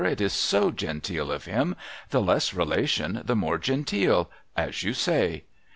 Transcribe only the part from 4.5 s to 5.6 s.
As you say.'